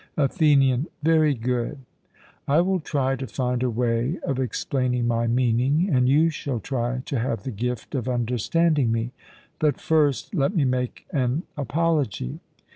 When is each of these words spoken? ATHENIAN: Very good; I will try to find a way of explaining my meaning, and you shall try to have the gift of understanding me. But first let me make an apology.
ATHENIAN: 0.17 0.87
Very 1.03 1.35
good; 1.35 1.77
I 2.47 2.59
will 2.61 2.79
try 2.79 3.15
to 3.15 3.27
find 3.27 3.61
a 3.61 3.69
way 3.69 4.17
of 4.23 4.39
explaining 4.39 5.07
my 5.07 5.27
meaning, 5.27 5.91
and 5.93 6.09
you 6.09 6.31
shall 6.31 6.59
try 6.59 7.03
to 7.05 7.19
have 7.19 7.43
the 7.43 7.51
gift 7.51 7.93
of 7.93 8.09
understanding 8.09 8.91
me. 8.91 9.11
But 9.59 9.79
first 9.79 10.33
let 10.33 10.55
me 10.55 10.65
make 10.65 11.05
an 11.11 11.43
apology. 11.55 12.39